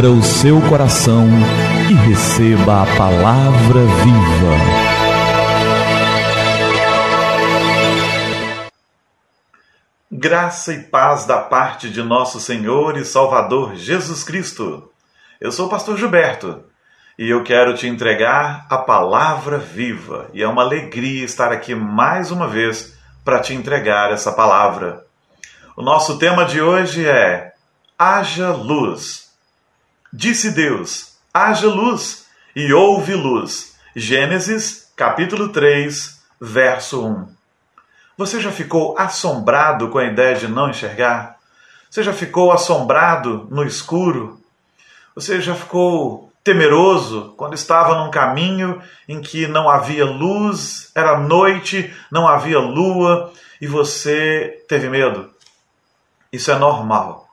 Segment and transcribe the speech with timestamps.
[0.00, 1.28] Abra o seu coração
[1.90, 4.56] e receba a palavra viva.
[10.10, 14.90] Graça e paz da parte de nosso Senhor e Salvador Jesus Cristo.
[15.38, 16.64] Eu sou o pastor Gilberto
[17.18, 20.30] e eu quero te entregar a palavra viva.
[20.32, 25.04] E é uma alegria estar aqui mais uma vez para te entregar essa palavra.
[25.76, 27.52] O nosso tema de hoje é
[27.98, 29.29] Haja luz.
[30.12, 33.76] Disse Deus: haja luz, e houve luz.
[33.94, 37.28] Gênesis, capítulo 3, verso 1.
[38.18, 41.38] Você já ficou assombrado com a ideia de não enxergar?
[41.88, 44.40] Você já ficou assombrado no escuro?
[45.14, 51.94] Você já ficou temeroso quando estava num caminho em que não havia luz, era noite,
[52.10, 55.30] não havia lua e você teve medo?
[56.32, 57.29] Isso é normal.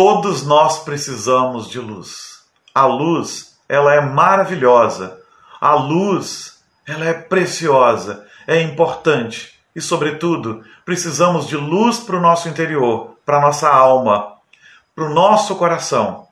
[0.00, 2.44] Todos nós precisamos de luz.
[2.72, 5.18] A luz, ela é maravilhosa.
[5.60, 9.58] A luz, ela é preciosa, é importante.
[9.74, 14.34] E, sobretudo, precisamos de luz para o nosso interior, para a nossa alma,
[14.94, 16.28] para o nosso coração.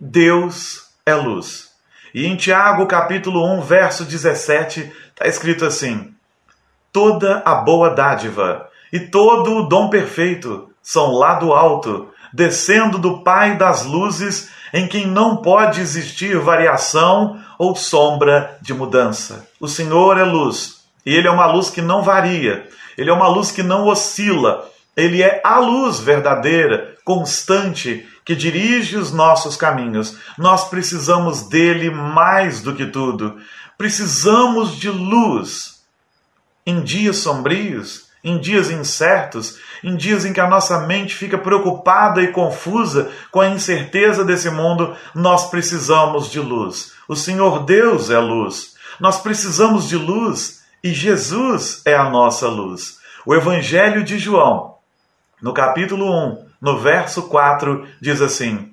[0.00, 1.72] Deus é luz.
[2.14, 6.14] E em Tiago, capítulo 1, verso 17, está escrito assim:
[6.90, 13.18] Toda a boa dádiva e todo o dom perfeito são lá do alto, descendo do
[13.18, 19.48] Pai das luzes, em quem não pode existir variação ou sombra de mudança.
[19.58, 23.28] O Senhor é luz, e Ele é uma luz que não varia, Ele é uma
[23.28, 30.16] luz que não oscila, Ele é a luz verdadeira, constante, que dirige os nossos caminhos.
[30.38, 33.38] Nós precisamos dele mais do que tudo.
[33.76, 35.80] Precisamos de luz.
[36.64, 42.22] Em dias sombrios, em dias incertos, em dias em que a nossa mente fica preocupada
[42.22, 46.92] e confusa com a incerteza desse mundo, nós precisamos de luz.
[47.08, 48.74] O Senhor Deus é luz.
[48.98, 52.98] Nós precisamos de luz e Jesus é a nossa luz.
[53.24, 54.76] O Evangelho de João,
[55.40, 58.72] no capítulo 1, no verso 4, diz assim: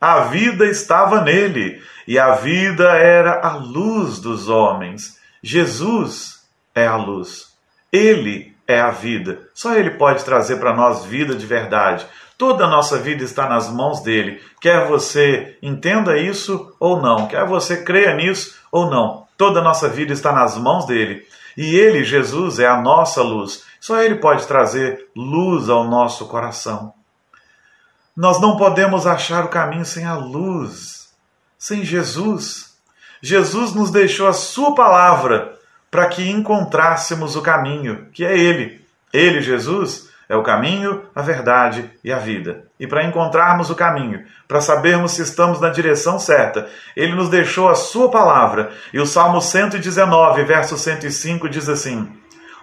[0.00, 5.18] A vida estava nele, e a vida era a luz dos homens.
[5.42, 6.44] Jesus
[6.74, 7.48] é a luz.
[7.92, 9.40] Ele é a vida.
[9.54, 12.06] Só Ele pode trazer para nós vida de verdade.
[12.36, 14.40] Toda a nossa vida está nas mãos dele.
[14.60, 19.26] Quer você entenda isso ou não, quer você creia nisso ou não.
[19.38, 21.26] Toda a nossa vida está nas mãos dele.
[21.56, 23.64] E ele, Jesus, é a nossa luz.
[23.80, 26.92] Só ele pode trazer luz ao nosso coração.
[28.16, 31.08] Nós não podemos achar o caminho sem a luz,
[31.56, 32.76] sem Jesus.
[33.22, 35.57] Jesus nos deixou a Sua palavra
[35.90, 38.84] para que encontrássemos o caminho, que é Ele.
[39.12, 42.64] Ele, Jesus, é o caminho, a verdade e a vida.
[42.78, 47.68] E para encontrarmos o caminho, para sabermos se estamos na direção certa, ele nos deixou
[47.68, 48.70] a sua palavra.
[48.92, 52.12] E o Salmo 119, verso 105 diz assim: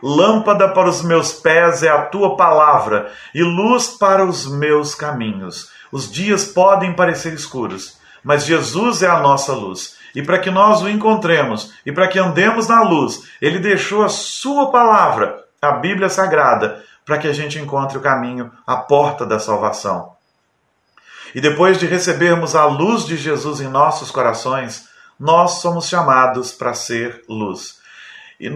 [0.02, 5.72] Lâmpada para os meus pés é a tua palavra e luz para os meus caminhos.
[5.91, 9.96] Os dias podem parecer escuros, mas Jesus é a nossa luz.
[10.16, 14.09] E para que nós o encontremos e para que andemos na luz, ele deixou a
[14.09, 19.40] sua palavra, a Bíblia Sagrada, para que a gente encontre o caminho, a porta da
[19.40, 20.14] salvação.
[21.36, 24.88] E depois de recebermos a luz de Jesus em nossos corações,
[25.20, 27.80] nós somos chamados para ser luz.
[28.40, 28.47] E,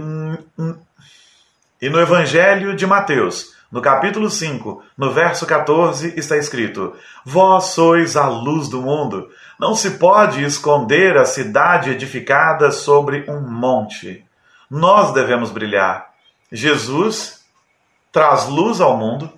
[1.81, 8.17] e no Evangelho de Mateus, no capítulo 5, no verso 14, está escrito: Vós sois
[8.17, 9.29] a luz do mundo.
[9.59, 14.25] Não se pode esconder a cidade edificada sobre um monte.
[14.69, 16.09] Nós devemos brilhar.
[16.51, 17.45] Jesus
[18.11, 19.31] traz luz ao mundo.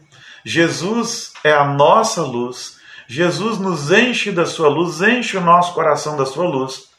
[0.46, 2.80] Jesus é a nossa luz.
[3.08, 6.90] Jesus nos enche da sua luz, enche o nosso coração da sua luz.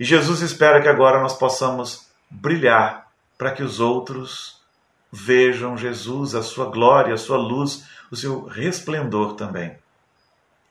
[0.00, 4.57] E Jesus espera que agora nós possamos brilhar para que os outros
[5.10, 9.76] vejam Jesus, a sua glória, a sua luz, o seu resplendor também.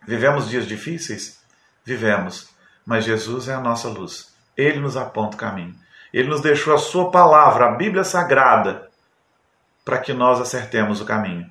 [0.08, 1.40] Vivemos dias difíceis?
[1.84, 2.50] Vivemos,
[2.86, 4.34] mas Jesus é a nossa luz.
[4.56, 5.76] Ele nos aponta o caminho.
[6.14, 8.90] Ele nos deixou a sua palavra, a Bíblia Sagrada,
[9.84, 11.50] para que nós acertemos o caminho.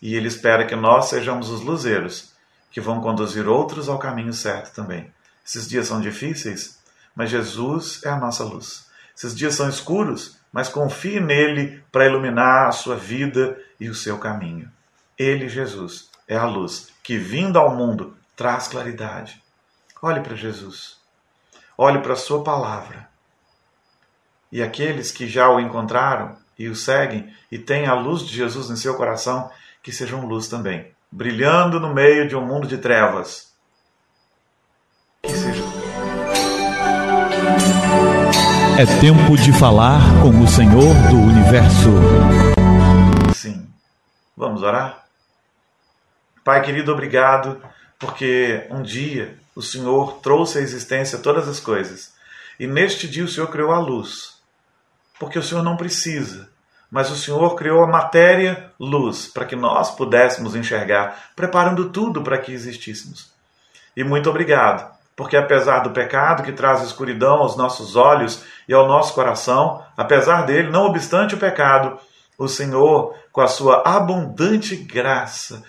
[0.00, 2.32] E ele espera que nós sejamos os luzeiros
[2.70, 5.10] que vão conduzir outros ao caminho certo também.
[5.44, 6.78] Esses dias são difíceis,
[7.14, 8.85] mas Jesus é a nossa luz.
[9.16, 14.18] Esses dias são escuros, mas confie nele para iluminar a sua vida e o seu
[14.18, 14.70] caminho.
[15.18, 19.42] Ele, Jesus, é a luz que, vindo ao mundo, traz claridade.
[20.02, 20.98] Olhe para Jesus.
[21.78, 23.08] Olhe para a sua palavra.
[24.52, 28.70] E aqueles que já o encontraram e o seguem e têm a luz de Jesus
[28.70, 29.50] em seu coração,
[29.82, 33.52] que sejam luz também, brilhando no meio de um mundo de trevas.
[35.22, 35.75] Que seja.
[38.78, 41.88] É tempo de falar com o Senhor do Universo.
[43.34, 43.66] Sim.
[44.36, 45.06] Vamos orar?
[46.44, 47.58] Pai querido, obrigado,
[47.98, 52.12] porque um dia o Senhor trouxe à existência todas as coisas.
[52.60, 54.36] E neste dia o Senhor criou a luz.
[55.18, 56.50] Porque o Senhor não precisa,
[56.90, 62.36] mas o Senhor criou a matéria luz para que nós pudéssemos enxergar, preparando tudo para
[62.36, 63.32] que existíssemos.
[63.96, 68.86] E muito obrigado, porque apesar do pecado que traz escuridão aos nossos olhos e ao
[68.86, 71.98] nosso coração, apesar dele, não obstante o pecado,
[72.38, 75.64] o Senhor, com a sua abundante graça,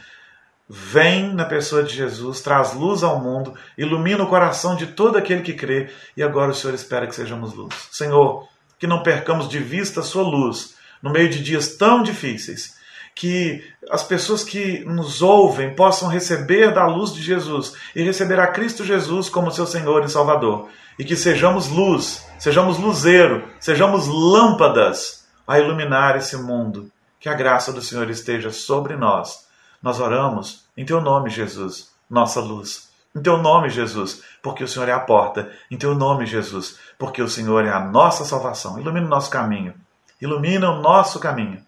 [0.69, 5.41] vem na pessoa de Jesus, traz luz ao mundo, ilumina o coração de todo aquele
[5.41, 7.73] que crê, e agora o Senhor espera que sejamos luz.
[7.89, 8.45] Senhor,
[8.77, 12.76] que não percamos de vista a sua luz no meio de dias tão difíceis,
[13.17, 18.47] que as pessoas que nos ouvem possam receber da luz de Jesus e receber a
[18.47, 20.69] Cristo Jesus como seu Senhor e Salvador,
[20.99, 26.91] e que sejamos luz, sejamos luzeiro, sejamos lâmpadas a iluminar esse mundo.
[27.19, 29.47] Que a graça do Senhor esteja sobre nós
[29.81, 32.89] nós oramos em teu nome, Jesus, nossa luz.
[33.15, 35.51] Em teu nome, Jesus, porque o Senhor é a porta.
[35.71, 38.79] Em teu nome, Jesus, porque o Senhor é a nossa salvação.
[38.79, 39.73] Ilumina o nosso caminho.
[40.21, 41.63] Ilumina o nosso caminho.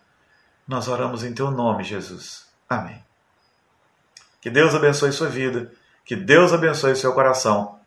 [0.69, 2.45] Nós oramos em teu nome, Jesus.
[2.69, 3.04] Amém.
[4.39, 5.71] Que Deus abençoe sua vida.
[6.06, 7.80] Que Deus abençoe seu coração.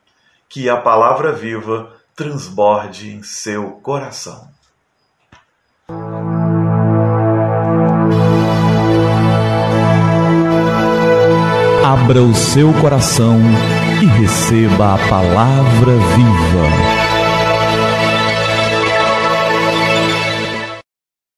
[0.49, 4.50] Que a palavra viva transborde em seu coração.
[11.87, 13.38] Abra o seu coração
[14.02, 17.01] e receba a palavra viva.